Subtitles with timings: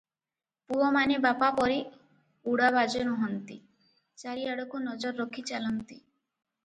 [0.69, 1.75] ପୁଅମାନେ ବାପା ପରି
[2.53, 3.59] ଉଡ଼ାବାଜ ନୁହନ୍ତି,
[4.23, 6.01] ଚାରିଆଡ଼କୁ ନଜର ରଖି ଚାଲନ୍ତି।